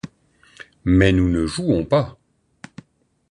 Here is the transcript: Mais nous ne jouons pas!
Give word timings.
Mais 0.83 1.11
nous 1.11 1.29
ne 1.29 1.45
jouons 1.45 1.85
pas! 1.85 2.17